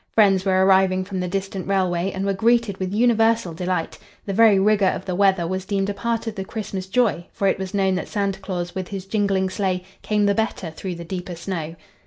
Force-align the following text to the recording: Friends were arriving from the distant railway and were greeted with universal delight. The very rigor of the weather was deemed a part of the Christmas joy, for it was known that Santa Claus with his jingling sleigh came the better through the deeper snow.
Friends 0.15 0.43
were 0.45 0.65
arriving 0.65 1.03
from 1.05 1.19
the 1.19 1.27
distant 1.27 1.67
railway 1.67 2.09
and 2.09 2.25
were 2.25 2.33
greeted 2.33 2.75
with 2.79 2.91
universal 2.91 3.53
delight. 3.53 3.99
The 4.25 4.33
very 4.33 4.57
rigor 4.57 4.87
of 4.87 5.05
the 5.05 5.13
weather 5.13 5.45
was 5.45 5.63
deemed 5.63 5.91
a 5.91 5.93
part 5.93 6.25
of 6.25 6.33
the 6.33 6.43
Christmas 6.43 6.87
joy, 6.87 7.27
for 7.31 7.47
it 7.47 7.59
was 7.59 7.75
known 7.75 7.93
that 7.93 8.07
Santa 8.07 8.39
Claus 8.39 8.73
with 8.73 8.87
his 8.87 9.05
jingling 9.05 9.51
sleigh 9.51 9.83
came 10.01 10.25
the 10.25 10.33
better 10.33 10.71
through 10.71 10.95
the 10.95 11.05
deeper 11.05 11.35
snow. 11.35 11.75